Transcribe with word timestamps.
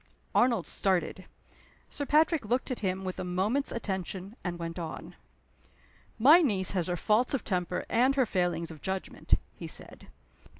Arnold 0.33 0.65
started. 0.65 1.25
Sir 1.91 2.07
Patrick 2.07 2.43
looked 2.45 2.71
at 2.71 2.79
him 2.79 3.03
with 3.03 3.19
a 3.19 3.23
moment's 3.23 3.71
attention, 3.71 4.35
and 4.43 4.57
went 4.57 4.79
on: 4.79 5.15
"My 6.17 6.41
niece 6.41 6.71
has 6.71 6.87
her 6.87 6.97
faults 6.97 7.35
of 7.35 7.43
temper 7.43 7.85
and 7.87 8.15
her 8.15 8.25
failings 8.25 8.71
of 8.71 8.81
judgment," 8.81 9.35
he 9.53 9.67
said. 9.67 10.07